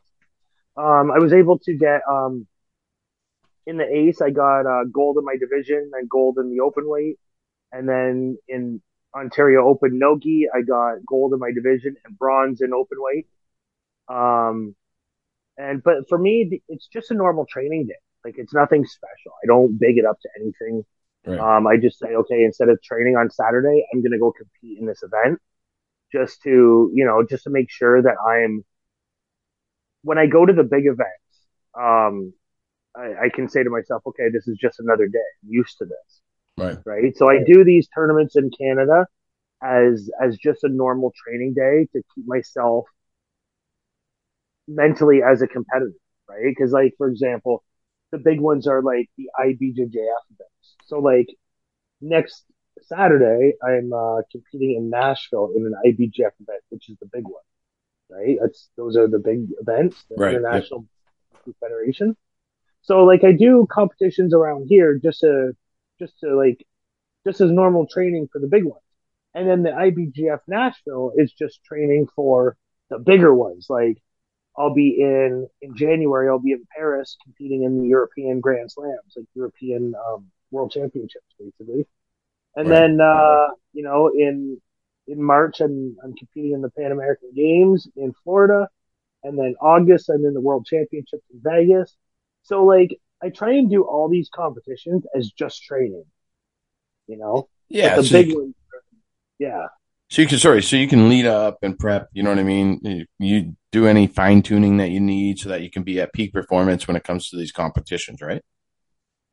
[0.76, 2.48] Um, I was able to get um
[3.66, 6.84] in the ace, I got uh, gold in my division and gold in the open
[6.88, 7.18] weight.
[7.72, 8.82] And then in
[9.16, 13.28] Ontario Open Nogi, I got gold in my division and bronze in open weight.
[14.08, 14.76] Um,
[15.58, 17.96] and but for me, it's just a normal training day.
[18.24, 19.32] Like it's nothing special.
[19.44, 20.84] I don't big it up to anything.
[21.26, 21.40] Right.
[21.40, 24.86] Um, I just say, okay, instead of training on Saturday, I'm gonna go compete in
[24.86, 25.40] this event,
[26.12, 28.64] just to you know, just to make sure that I'm
[30.04, 31.12] when I go to the big events.
[31.74, 32.34] Um,
[32.98, 35.20] I, I can say to myself, okay, this is just another day.
[35.44, 36.22] I'm used to this,
[36.58, 36.78] Right.
[36.86, 37.18] right?
[37.18, 39.08] So I do these tournaments in Canada
[39.64, 42.86] as as just a normal training day to keep myself
[44.68, 45.94] mentally as a competitor,
[46.30, 46.44] right?
[46.46, 47.64] Because like for example,
[48.12, 50.76] the big ones are like the IBJJF events.
[50.86, 51.28] So like
[52.02, 52.46] next
[52.84, 57.44] Saturday, I'm uh, competing in Nashville in an IBJJF event, which is the big one,
[58.10, 58.38] right?
[58.42, 60.40] That's those are the big events, the Right, yep.
[60.42, 60.86] International
[61.60, 62.16] Federation.
[62.86, 65.54] So like I do competitions around here just to
[66.00, 66.66] just to like
[67.28, 68.82] just as normal training for the big ones.
[69.36, 72.58] And then the IBJJF Nashville is just training for
[72.90, 73.68] the bigger ones.
[73.70, 73.98] Like
[74.58, 79.14] I'll be in in January I'll be in Paris competing in the European Grand Slams,
[79.18, 81.88] like European um, World Championships basically.
[82.56, 82.72] And Right.
[82.72, 84.62] then uh, you know, in
[85.08, 88.70] in March I'm I'm competing in the Pan American Games in Florida.
[89.24, 91.96] And then August I'm in the World Championships in Vegas.
[92.46, 96.06] So like I try and do all these competitions as just training.
[97.08, 97.50] You know?
[97.70, 97.98] Yeah.
[97.98, 98.56] But the So big ones
[99.38, 99.68] yeah.
[100.10, 102.44] so you can, sorry, so you can lead up and prep, you know what I
[102.44, 103.06] mean?
[103.20, 106.32] You, do any fine tuning that you need so that you can be at peak
[106.32, 108.42] performance when it comes to these competitions, right?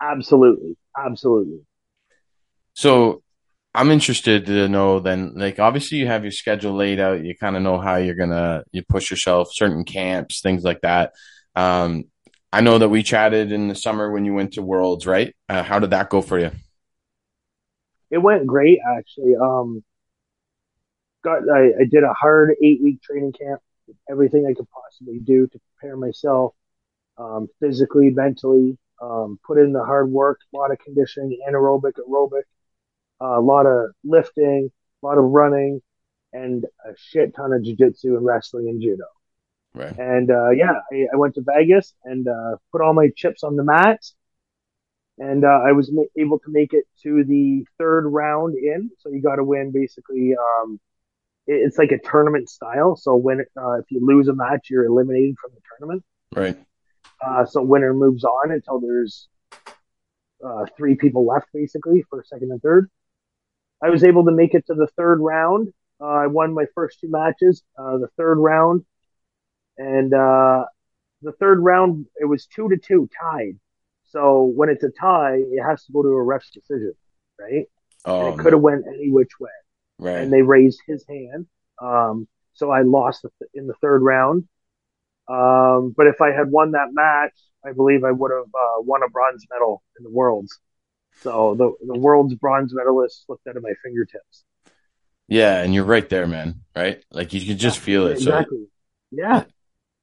[0.00, 0.76] Absolutely.
[0.98, 1.60] Absolutely.
[2.74, 3.22] So
[3.72, 7.24] I'm interested to know then, like, obviously you have your schedule laid out.
[7.24, 11.12] You kind of know how you're gonna you push yourself, certain camps, things like that.
[11.54, 12.06] Um,
[12.52, 15.34] I know that we chatted in the summer when you went to Worlds, right?
[15.48, 16.50] Uh, how did that go for you?
[18.10, 19.36] It went great actually.
[19.36, 19.82] Um
[21.24, 23.62] got I, I did a hard eight week training camp
[24.10, 26.54] everything I could possibly do to prepare myself
[27.18, 32.42] um, physically, mentally, um, put in the hard work, a lot of conditioning, anaerobic, aerobic,
[33.20, 34.70] uh, a lot of lifting,
[35.02, 35.80] a lot of running,
[36.32, 39.04] and a shit ton of jiu-jitsu and wrestling and judo.
[39.74, 39.96] Right.
[39.98, 43.56] And uh, yeah, I, I, went to Vegas and uh, put all my chips on
[43.56, 44.00] the mat.
[45.18, 48.90] And uh, I was ma- able to make it to the third round in.
[48.98, 50.34] So you got to win basically.
[50.34, 50.78] Um,
[51.46, 52.96] it, it's like a tournament style.
[52.96, 56.04] So when uh, if you lose a match, you're eliminated from the tournament.
[56.34, 56.56] Right.
[57.24, 59.28] Uh, so winner moves on until there's
[60.44, 62.90] uh, three people left, basically, for second and third.
[63.82, 65.72] I was able to make it to the third round.
[66.00, 67.62] Uh, I won my first two matches.
[67.78, 68.84] Uh, the third round,
[69.82, 70.64] and uh,
[71.22, 73.58] the third round it was two to two, tied.
[74.10, 76.92] So when it's a tie, it has to go to a ref's decision,
[77.40, 77.66] right?
[78.04, 79.50] Oh, and it could have went any which way.
[79.98, 80.18] right.
[80.18, 81.46] And they raised his hand.
[81.80, 84.46] Um, so I lost in the third round.
[85.28, 87.32] Um, but if I had won that match,
[87.64, 90.58] I believe I would have uh, won a bronze medal in the worlds.
[91.20, 94.44] So the the world's bronze medalist slipped out of my fingertips.
[95.28, 96.60] yeah, and you're right there, man.
[96.74, 97.02] Right?
[97.10, 98.18] Like you can just feel it.
[98.20, 98.66] So Exactly.
[99.10, 99.44] Yeah.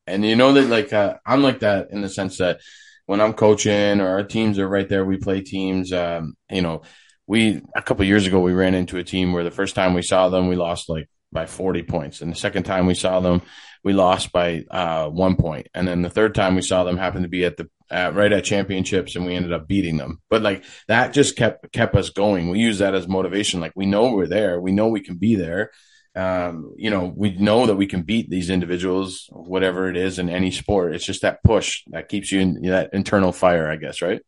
[0.09, 2.59] And you know that like uh, I'm like that in the sense that
[3.05, 5.91] when I'm coaching or our teams are right there, we play teams.
[5.91, 6.81] Um, you know,
[7.27, 10.01] we a couple years ago we ran into a team where the first time we
[10.01, 13.41] saw them, we lost like by 40 points, and the second time we saw them,
[13.83, 17.23] we lost by uh, one point, and then the third time we saw them happened
[17.23, 20.21] to be at the uh, right at championships, and we ended up beating them.
[20.29, 22.49] But like that just kept kept us going.
[22.49, 23.59] We use that as motivation.
[23.59, 25.71] Like we know we're there, we know we can be there
[26.15, 30.29] um, you know, we know that we can beat these individuals, whatever it is in
[30.29, 30.95] any sport.
[30.95, 34.21] It's just that push that keeps you in that internal fire, I guess, right?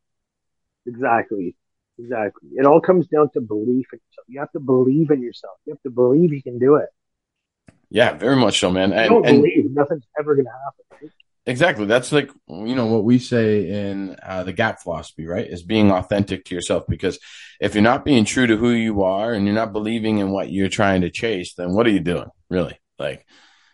[0.85, 1.55] Exactly.
[1.99, 2.49] Exactly.
[2.55, 4.25] It all comes down to belief in yourself.
[4.27, 5.57] You have to believe in yourself.
[5.65, 6.89] You have to believe you can do it.
[7.89, 8.91] Yeah, very much so, man.
[8.91, 10.85] You And, don't and believe, nothing's ever going to happen.
[11.01, 11.11] Right?
[11.45, 15.47] Exactly, that's like you know what we say in uh, the gap philosophy, right?
[15.47, 16.83] Is being authentic to yourself.
[16.87, 17.19] Because
[17.59, 20.51] if you're not being true to who you are and you're not believing in what
[20.51, 22.79] you're trying to chase, then what are you doing, really?
[22.99, 23.25] Like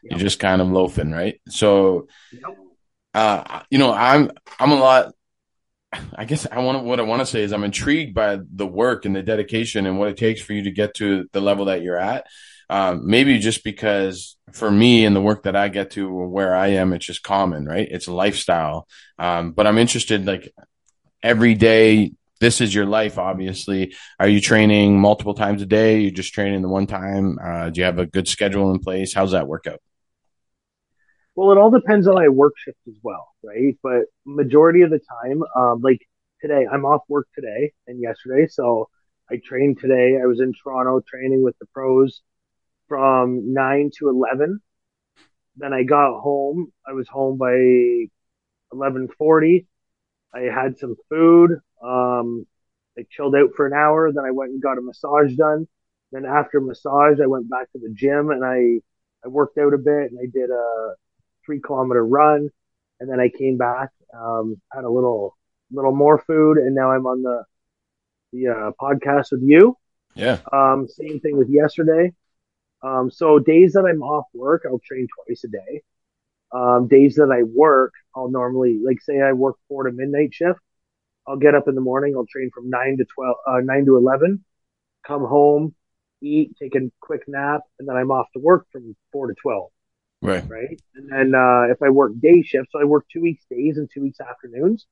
[0.04, 0.12] Yep.
[0.12, 1.42] you're just kind of loafing, right?
[1.50, 2.58] So Yep.
[3.14, 5.14] uh, you know, I'm I'm a lot.
[6.16, 8.68] I guess I want to, what I want to say is I'm intrigued by the
[8.68, 11.66] work and the dedication and what it takes for you to get to the level
[11.66, 12.28] that you're at.
[12.70, 16.68] Um, maybe just because for me and the work that I get to where I
[16.68, 17.88] am, it's just common, right?
[17.90, 18.88] It's a lifestyle.
[19.20, 20.54] Um, but I'm interested, like
[21.22, 22.14] every day.
[22.40, 23.96] This is your life, obviously.
[24.20, 26.02] Are you training multiple times a day?
[26.02, 27.40] You're just training the one time?
[27.44, 29.12] Uh, do you have a good schedule in place?
[29.12, 29.82] How's that work out?
[31.36, 33.76] Well, it all depends on my work shift as well, right?
[33.82, 36.00] But majority of the time, um, like
[36.40, 38.88] today, I'm off work today and yesterday, so
[39.32, 40.20] I trained today.
[40.22, 42.22] I was in Toronto training with the pros
[42.88, 44.60] from nine to eleven.
[45.56, 46.72] Then I got home.
[46.88, 47.56] I was home by
[48.72, 49.68] eleven forty.
[50.34, 51.60] I had some food.
[51.84, 52.46] Um,
[52.98, 54.12] I chilled out for an hour.
[54.12, 55.68] Then I went and got a massage done.
[56.12, 58.82] Then after massage, I went back to the gym and I
[59.26, 60.94] I worked out a bit and I did a
[61.46, 62.50] three kilometer run,
[63.00, 65.36] and then I came back, um, had a little
[65.72, 67.44] little more food, and now I'm on the
[68.32, 69.78] the uh, podcast with you.
[70.16, 70.40] Yeah.
[70.52, 72.14] Um, same thing with yesterday.
[72.84, 75.82] Um, so days that I'm off work, I'll train twice a day.
[76.54, 80.60] Um, days that I work, I'll normally like say I work four to midnight shift.
[81.28, 82.16] I'll get up in the morning.
[82.16, 84.44] I'll train from nine to twelve, uh, nine to eleven.
[85.06, 85.76] Come home,
[86.22, 89.72] eat, take a quick nap, and then I'm off to work from four to twelve
[90.22, 90.44] Right.
[90.50, 90.82] right?
[90.96, 93.90] And then uh, if I work day shifts, so I work two weeks days and
[93.94, 94.86] two weeks afternoons.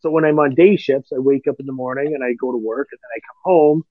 [0.00, 2.52] So when I'm on day shifts, I wake up in the morning and I go
[2.52, 3.84] to work, and then I come home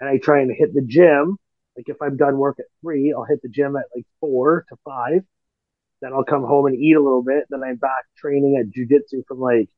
[0.00, 1.36] and I try and hit the gym.
[1.78, 4.76] Like if I'm done work at three, I'll hit the gym at like four to
[4.84, 5.22] five.
[6.02, 7.44] Then I'll come home and eat a little bit.
[7.50, 9.68] Then I'm back training at jujitsu from like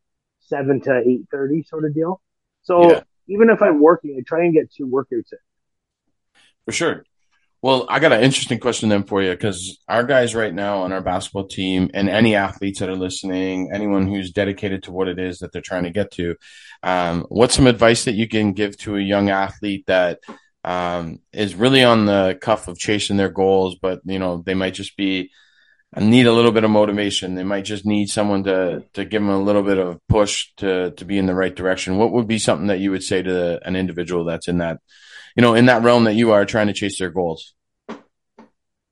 [0.40, 2.22] seven to eight thirty, sort of deal.
[2.62, 3.00] So Yeah.
[3.28, 5.38] even if I'm working, I try and get two workouts in.
[6.64, 7.04] For sure.
[7.62, 10.92] Well, I got an interesting question then for you because our guys right now on
[10.92, 15.18] our basketball team and any athletes that are listening, anyone who's dedicated to what it
[15.18, 16.36] is that they're trying to get to,
[16.82, 20.20] um, what's some advice that you can give to a young athlete that
[20.64, 24.74] um, is really on the cuff of chasing their goals, but you know they might
[24.74, 25.30] just be
[25.96, 27.34] need a little bit of motivation.
[27.34, 30.92] They might just need someone to to give them a little bit of push to
[30.92, 31.98] to be in the right direction.
[31.98, 34.78] What would be something that you would say to an individual that's in that
[35.36, 37.54] you know, in that realm that you are trying to chase their goals.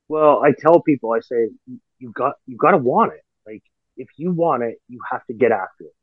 [0.07, 1.49] Well, I tell people, I say,
[1.99, 3.21] you got, you got to want it.
[3.45, 3.63] Like,
[3.97, 5.93] if you want it, you have to get after it.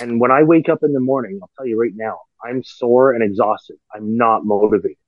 [0.00, 3.12] And when I wake up in the morning, I'll tell you right now, I'm sore
[3.14, 3.76] and exhausted.
[3.94, 4.98] I'm not motivated.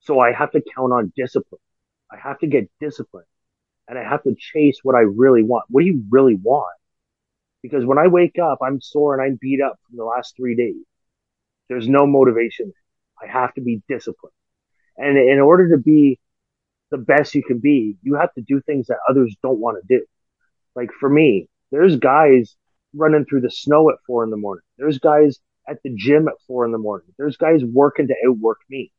[0.00, 1.60] So I have to count on discipline.
[2.12, 3.26] I have to get disciplined.
[3.88, 5.66] and I have to chase what I really want.
[5.68, 6.76] What do you really want?
[7.62, 10.56] Because when I wake up, I'm sore and I'm beat up from the last three
[10.56, 10.84] days.
[11.68, 12.72] There's no motivation.
[13.22, 14.34] I have to be disciplined.
[14.96, 16.18] And in order to be
[16.90, 19.98] the best you can be, you have to do things that others don't want to
[19.98, 20.04] do.
[20.74, 22.56] Like for me, there's guys
[22.94, 24.62] running through the snow at four in the morning.
[24.78, 25.38] There's guys
[25.68, 27.08] at the gym at four in the morning.
[27.18, 28.92] There's guys working to outwork me.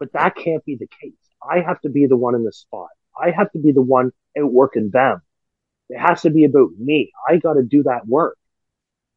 [0.00, 1.12] But that can't be the case.
[1.42, 2.88] I have to be the one in the spot.
[3.18, 5.22] I have to be the one outworking them.
[5.88, 7.12] It has to be about me.
[7.28, 8.36] I got to do that work.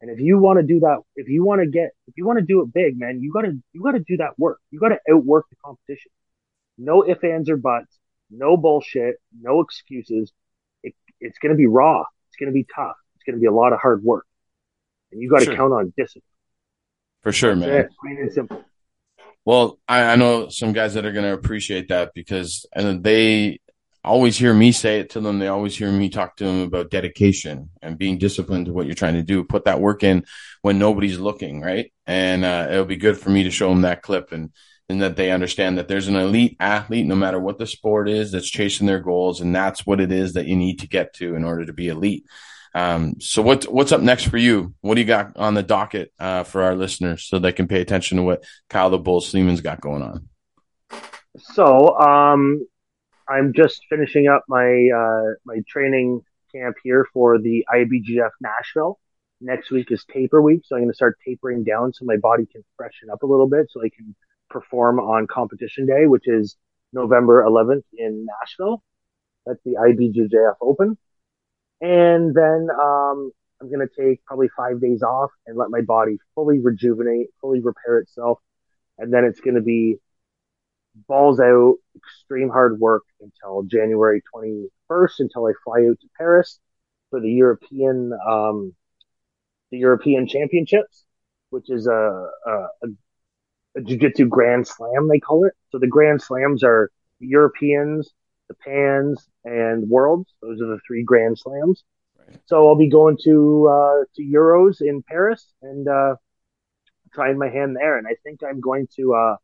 [0.00, 2.38] And if you want to do that, if you want to get, if you want
[2.38, 4.60] to do it big, man, you got to, you got to do that work.
[4.70, 6.12] You got to outwork the competition.
[6.76, 7.98] No ifs, ands, or buts.
[8.30, 9.16] No bullshit.
[9.40, 10.32] No excuses.
[10.84, 12.04] It, it's going to be raw.
[12.28, 12.96] It's going to be tough.
[13.16, 14.26] It's going to be a lot of hard work.
[15.10, 15.56] And you got to sure.
[15.56, 16.22] count on discipline.
[17.22, 17.80] For sure, That's man.
[17.80, 18.64] It, plain and simple.
[19.44, 23.60] Well, I, I know some guys that are going to appreciate that because and they
[24.04, 25.38] always hear me say it to them.
[25.38, 28.94] They always hear me talk to them about dedication and being disciplined to what you're
[28.94, 29.44] trying to do.
[29.44, 30.24] Put that work in
[30.62, 31.92] when nobody's looking, right?
[32.06, 34.50] And uh, it'll be good for me to show them that clip and
[34.90, 38.32] and that they understand that there's an elite athlete, no matter what the sport is,
[38.32, 41.34] that's chasing their goals, and that's what it is that you need to get to
[41.34, 42.24] in order to be elite.
[42.74, 44.74] Um, so what's what's up next for you?
[44.80, 47.80] What do you got on the docket uh, for our listeners so they can pay
[47.80, 50.28] attention to what Kyle the Bull Sleeman's got going on?
[51.38, 52.66] So um,
[53.28, 58.98] I'm just finishing up my uh, my training camp here for the IBJJF Nashville.
[59.40, 62.44] Next week is taper week, so I'm going to start tapering down so my body
[62.46, 64.16] can freshen up a little bit, so I can
[64.50, 66.56] perform on competition day, which is
[66.92, 68.82] November 11th in Nashville.
[69.46, 70.98] That's the IBJJF Open,
[71.80, 76.18] and then um, I'm going to take probably five days off and let my body
[76.34, 78.38] fully rejuvenate, fully repair itself,
[78.98, 79.96] and then it's going to be
[81.06, 86.58] balls out, extreme hard work until January 21st until I fly out to Paris
[87.10, 88.74] for the European um,
[89.70, 91.04] the European Championships,
[91.50, 92.66] which is a, a,
[93.76, 95.52] a jiu-jitsu grand slam they call it.
[95.70, 98.10] So the grand slams are Europeans,
[98.48, 100.32] the Pans, and Worlds.
[100.42, 101.84] Those are the three grand slams.
[102.18, 102.38] Right.
[102.46, 106.16] So I'll be going to uh, to Euros in Paris and uh,
[107.12, 107.98] trying my hand there.
[107.98, 109.36] And I think I'm going to uh,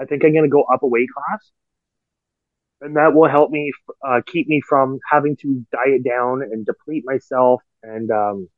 [0.00, 1.50] I think I'm going to go up a weight class,
[2.80, 3.72] and that will help me
[4.06, 7.62] uh, keep me from having to diet down and deplete myself.
[7.82, 8.48] And um,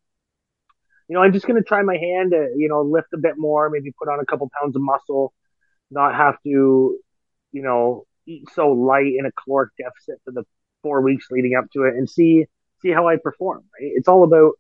[1.08, 3.34] you know, I'm just going to try my hand to you know lift a bit
[3.36, 5.32] more, maybe put on a couple pounds of muscle,
[5.90, 6.98] not have to
[7.52, 10.44] you know eat so light in a caloric deficit for the
[10.82, 12.46] four weeks leading up to it, and see
[12.80, 13.64] see how I perform.
[13.78, 13.92] Right?
[13.94, 14.52] It's all about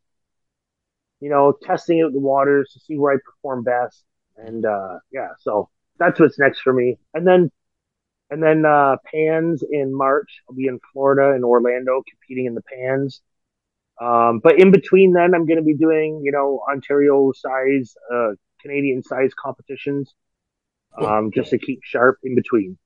[1.20, 4.04] you know testing out the waters to see where I perform best.
[4.36, 6.98] And uh, yeah, so that's what's next for me.
[7.14, 7.50] And then
[8.30, 10.42] and then uh, Pans in March.
[10.48, 13.20] I'll be in Florida in Orlando competing in the Pans.
[14.00, 18.32] Um, but in between then, I'm going to be doing you know Ontario size, uh,
[18.60, 20.14] Canadian size competitions,
[21.00, 22.78] um, just to keep sharp in between.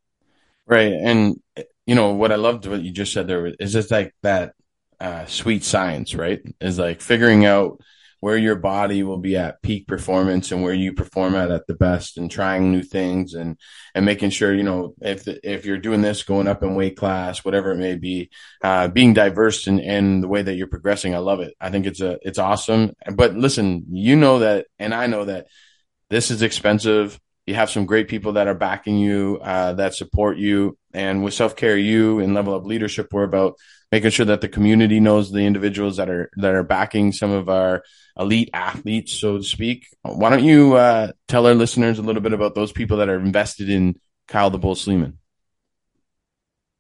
[0.71, 1.41] Right, and
[1.85, 4.55] you know what I loved what you just said there is just like that
[5.01, 6.41] uh, sweet science, right?
[6.61, 7.81] Is like figuring out
[8.21, 11.75] where your body will be at peak performance and where you perform at at the
[11.75, 13.57] best and trying new things and
[13.95, 17.45] and making sure you know if if you're doing this going up in weight class
[17.45, 18.31] whatever it may be
[18.63, 21.15] uh, being diverse in, in the way that you're progressing.
[21.17, 21.55] I love it.
[21.61, 22.93] I think it's a it's awesome.
[23.13, 25.47] But listen you know that and i know that
[26.11, 30.39] this is expensive you have some great people that are backing you uh, that support
[30.39, 33.57] you and with Self Care U and level up leadership we're about
[33.93, 37.49] making sure that the community knows the individuals that are that are backing some of
[37.49, 37.83] our
[38.19, 39.87] elite athletes, so to speak.
[40.03, 43.19] Why don't you uh, tell our listeners a little bit about those people that are
[43.19, 43.99] invested in
[44.29, 45.19] Kyle the Bull Sleeman?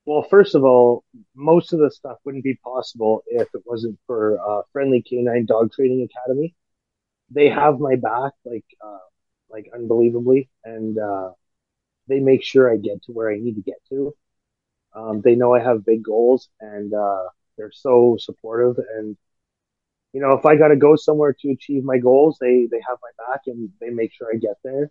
[0.06, 4.38] Well, first of all, most of the stuff wouldn't be possible if it wasn't for
[4.40, 6.54] uh, Friendly Canine Dog Training Academy.
[7.30, 8.98] They have my back, like, uh,
[9.50, 11.30] like unbelievably, and uh,
[12.08, 14.14] they make sure I get to where I need to get to.
[14.94, 17.24] Um, they know I have big goals, and uh,
[17.56, 18.76] they're so supportive.
[18.96, 19.16] And
[20.12, 22.98] you know, if I got to go somewhere to achieve my goals, they they have
[23.02, 24.90] my back and they make sure I get there.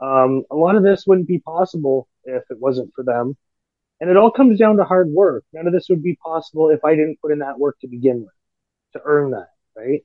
[0.00, 3.36] Um, a lot of this wouldn't be possible if it wasn't for them.
[4.00, 5.44] And it all comes down to hard work.
[5.52, 8.20] None of this would be possible if I didn't put in that work to begin
[8.22, 8.34] with,
[8.94, 10.02] to earn that, right?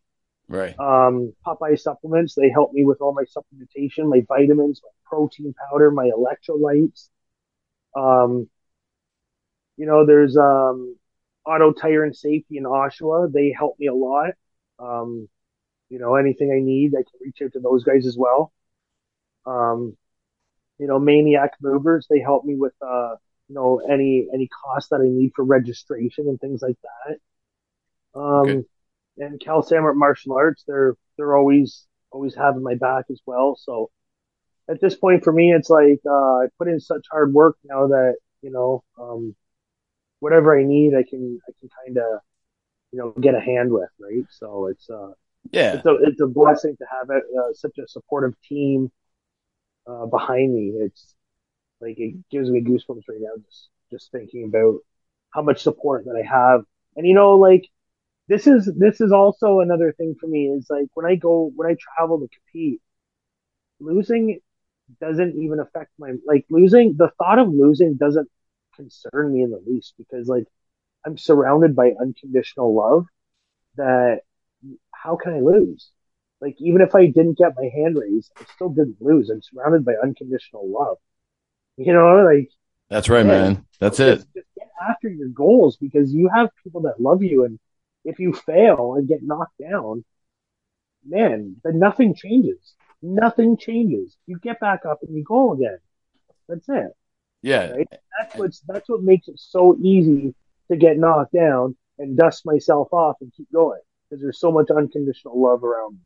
[0.51, 0.77] Right.
[0.77, 5.91] Um, Popeye supplements, they help me with all my supplementation, my vitamins, my protein powder,
[5.91, 7.07] my electrolytes.
[7.95, 8.49] Um,
[9.77, 10.97] you know, there's um,
[11.45, 13.31] Auto Tire and Safety in Oshawa.
[13.31, 14.31] They help me a lot.
[14.77, 15.29] Um,
[15.89, 18.51] you know, anything I need, I can reach out to those guys as well.
[19.45, 19.95] Um,
[20.79, 23.15] you know, Maniac Movers, they help me with, uh,
[23.47, 28.19] you know any any cost that I need for registration and things like that.
[28.19, 28.65] Um.
[29.17, 33.55] And Cal Samart Martial Arts, they're they're always always having my back as well.
[33.55, 33.89] So
[34.69, 37.87] at this point for me, it's like uh, I put in such hard work now
[37.87, 39.35] that you know um,
[40.19, 42.21] whatever I need, I can I can kind of
[42.91, 44.25] you know get a hand with, right?
[44.29, 45.11] So it's uh
[45.51, 48.91] yeah, it's a it's a blessing to have it, uh, such a supportive team
[49.87, 50.73] uh, behind me.
[50.75, 51.13] It's
[51.81, 54.79] like it gives me goosebumps right now just just thinking about
[55.31, 56.63] how much support that I have,
[56.95, 57.67] and you know like
[58.31, 61.69] this is this is also another thing for me is like when I go when
[61.69, 62.79] I travel to compete,
[63.81, 64.39] losing
[65.01, 68.29] doesn't even affect my like losing the thought of losing doesn't
[68.77, 70.45] concern me in the least because like
[71.05, 73.05] I'm surrounded by unconditional love
[73.75, 74.21] that
[74.93, 75.89] how can I lose?
[76.39, 79.29] Like even if I didn't get my hand raised, I still didn't lose.
[79.29, 80.97] I'm surrounded by unconditional love.
[81.75, 82.49] You know, like
[82.89, 83.55] that's right, man.
[83.55, 83.65] man.
[83.79, 84.27] That's just, it.
[84.35, 87.59] Just get after your goals because you have people that love you, and
[88.03, 90.03] if you fail and get knocked down,
[91.05, 92.73] man, then nothing changes.
[93.01, 94.15] Nothing changes.
[94.27, 95.79] You get back up and you go again.
[96.47, 96.95] That's it.
[97.41, 97.71] Yeah.
[97.71, 97.87] Right?
[98.19, 100.35] That's what's that's what makes it so easy
[100.69, 103.79] to get knocked down and dust myself off and keep going
[104.09, 105.99] because there's so much unconditional love around me.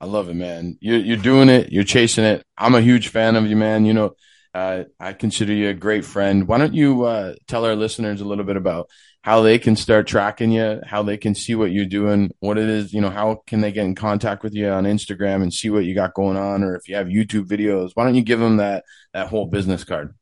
[0.00, 0.78] I love it, man.
[0.80, 1.72] You're you're doing it.
[1.72, 2.44] You're chasing it.
[2.56, 3.84] I'm a huge fan of you, man.
[3.84, 4.14] You know,
[4.54, 6.48] uh, I consider you a great friend.
[6.48, 8.88] Why don't you uh, tell our listeners a little bit about
[9.22, 12.68] how they can start tracking you, how they can see what you're doing, what it
[12.68, 15.68] is, you know, how can they get in contact with you on Instagram and see
[15.68, 18.40] what you got going on, or if you have YouTube videos, why don't you give
[18.40, 20.14] them that that whole business card?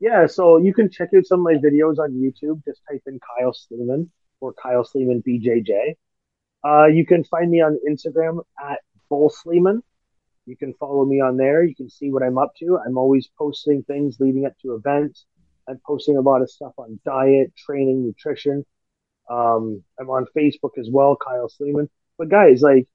[0.00, 2.64] Yeah, so you can check out some of my videos on YouTube.
[2.64, 4.10] Just type in Kyle Sleeman
[4.40, 5.96] or Kyle Sleeman BJJ.
[6.64, 9.82] Uh, you can find me on Instagram at Bull Sleeman.
[10.46, 11.64] You can follow me on there.
[11.64, 12.78] You can see what I'm up to.
[12.78, 15.26] I'm always posting things leading up to events.
[15.68, 18.64] I'm posting a lot of stuff on diet, training, nutrition.
[19.30, 21.90] Um, I'm on Facebook as well, Kyle Sleeman.
[22.16, 22.86] But guys, like,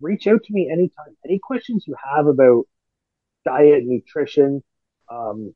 [0.00, 1.16] reach out to me anytime.
[1.24, 2.64] Any questions you have about
[3.44, 4.62] diet, nutrition,
[5.10, 5.54] um,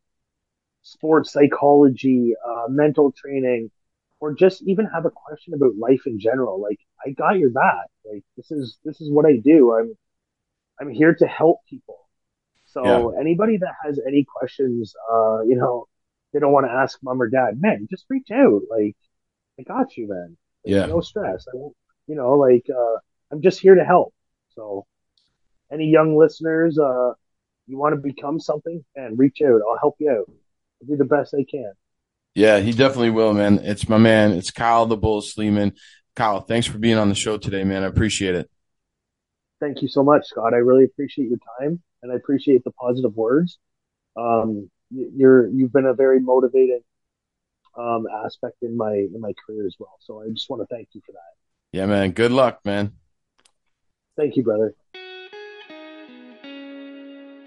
[0.82, 3.70] sports psychology, uh, mental training,
[4.20, 6.60] or just even have a question about life in general.
[6.60, 7.86] Like, I got your back.
[8.04, 9.74] Like, this is this is what I do.
[9.74, 9.96] I'm
[10.80, 11.98] I'm here to help people.
[12.66, 13.20] So yeah.
[13.20, 15.86] anybody that has any questions, uh, you know,
[16.34, 18.60] they don't want to ask mom or dad, man, just reach out.
[18.70, 18.94] Like,
[19.58, 20.36] I got you, man.
[20.64, 20.86] Like, yeah.
[20.86, 21.46] No stress.
[21.48, 21.74] I won't,
[22.06, 22.98] you know, like, uh,
[23.32, 24.12] I'm just here to help.
[24.54, 24.84] So
[25.72, 27.12] any young listeners, uh,
[27.66, 29.62] you want to become something and reach out.
[29.66, 30.28] I'll help you out.
[30.28, 31.72] I'll do the best I can.
[32.34, 33.60] Yeah, he definitely will, man.
[33.62, 34.32] It's my man.
[34.32, 35.72] It's Kyle the Bull Sleeman.
[36.14, 37.84] Kyle, thanks for being on the show today, man.
[37.84, 38.50] I appreciate it
[39.64, 40.54] thank you so much, Scott.
[40.54, 43.58] I really appreciate your time and I appreciate the positive words.
[44.16, 46.82] Um, you're you've been a very motivated
[47.76, 49.96] um, aspect in my in my career as well.
[50.00, 51.76] So I just want to thank you for that.
[51.76, 52.12] Yeah, man.
[52.12, 52.92] Good luck, man.
[54.16, 54.74] Thank you, brother.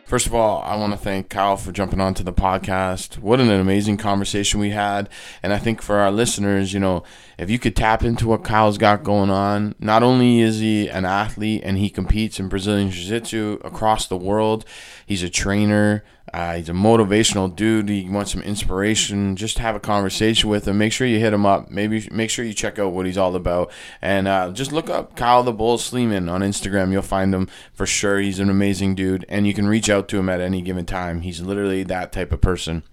[0.07, 3.17] First of all, I want to thank Kyle for jumping onto the podcast.
[3.17, 5.09] What an amazing conversation we had.
[5.43, 7.03] And I think for our listeners, you know,
[7.37, 11.03] if you could tap into what Kyle's got going on, not only is he an
[11.03, 14.63] athlete and he competes in Brazilian Jiu Jitsu across the world,
[15.05, 17.89] he's a trainer, uh, he's a motivational dude.
[17.89, 19.35] You want some inspiration.
[19.35, 20.77] Just have a conversation with him.
[20.77, 21.71] Make sure you hit him up.
[21.71, 23.71] Maybe make sure you check out what he's all about.
[24.01, 26.91] And uh, just look up Kyle the Bull Sleeman on Instagram.
[26.91, 28.19] You'll find him for sure.
[28.19, 29.25] He's an amazing dude.
[29.29, 31.21] And you can reach out to him at any given time.
[31.21, 32.83] He's literally that type of person.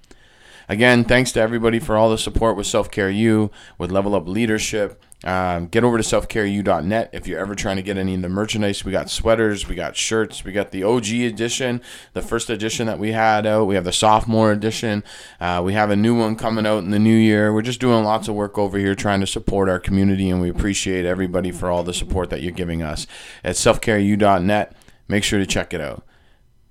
[0.68, 4.26] Again, thanks to everybody for all the support with Self Care U, with Level Up
[4.26, 5.02] Leadership.
[5.24, 8.84] Um, get over to selfcareu.net if you're ever trying to get any of the merchandise.
[8.84, 11.80] We got sweaters, we got shirts, we got the OG edition,
[12.12, 13.64] the first edition that we had out.
[13.64, 15.02] We have the sophomore edition.
[15.40, 17.54] Uh, we have a new one coming out in the new year.
[17.54, 20.50] We're just doing lots of work over here trying to support our community, and we
[20.50, 23.06] appreciate everybody for all the support that you're giving us.
[23.42, 24.76] At selfcareu.net,
[25.08, 26.04] make sure to check it out.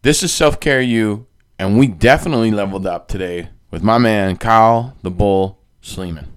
[0.04, 1.26] This is Self Care U,
[1.58, 6.28] and we definitely leveled up today with my man Kyle the Bull Sleeman.